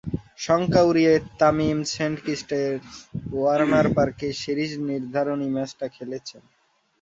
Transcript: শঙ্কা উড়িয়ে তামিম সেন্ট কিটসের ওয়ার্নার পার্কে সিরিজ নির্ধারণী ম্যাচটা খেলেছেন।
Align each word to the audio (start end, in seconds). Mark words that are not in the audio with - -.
শঙ্কা 0.39 0.81
উড়িয়ে 0.89 1.13
তামিম 1.39 1.79
সেন্ট 1.93 2.17
কিটসের 2.25 2.71
ওয়ার্নার 3.31 3.87
পার্কে 3.95 4.27
সিরিজ 4.41 4.71
নির্ধারণী 4.89 5.47
ম্যাচটা 5.55 5.85
খেলেছেন। 5.95 6.43